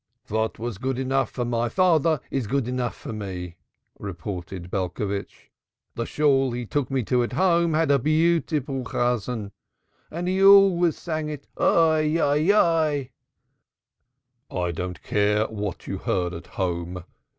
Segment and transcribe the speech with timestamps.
[0.29, 3.57] "What was good enough for my father is good enough for me,"
[3.99, 5.51] retorted Belcovitch.
[5.93, 9.51] "The Shool he took me to at home had a beautiful Chazan,
[10.09, 13.11] and he always sang it 'Ei, Ei, Ei.'"
[14.49, 17.03] "I don't care what you heard at home.